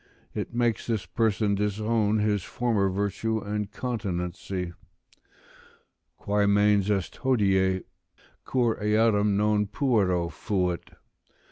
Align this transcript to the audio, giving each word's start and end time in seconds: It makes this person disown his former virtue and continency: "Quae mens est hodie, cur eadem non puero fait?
It 0.33 0.51
makes 0.51 0.87
this 0.87 1.05
person 1.05 1.53
disown 1.53 2.17
his 2.17 2.41
former 2.41 2.89
virtue 2.89 3.37
and 3.37 3.71
continency: 3.71 4.73
"Quae 6.17 6.47
mens 6.47 6.89
est 6.89 7.17
hodie, 7.21 7.83
cur 8.43 8.77
eadem 8.83 9.37
non 9.37 9.67
puero 9.67 10.27
fait? 10.29 10.89